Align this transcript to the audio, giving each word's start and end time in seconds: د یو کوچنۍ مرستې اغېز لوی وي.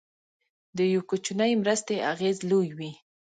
د 0.77 0.79
یو 0.93 1.01
کوچنۍ 1.09 1.51
مرستې 1.61 1.95
اغېز 2.11 2.37
لوی 2.49 2.69
وي. 2.77 2.91